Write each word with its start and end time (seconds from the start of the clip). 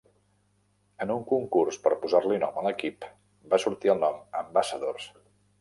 En 1.05 1.13
un 1.15 1.21
concurs 1.31 1.77
per 1.83 1.93
posar-li 2.05 2.41
nom 2.45 2.59
a 2.63 2.65
l'equip 2.69 3.09
va 3.53 3.63
sortir 3.67 3.95
el 3.97 4.05
nom 4.09 4.21
Ambassadors. 4.45 5.11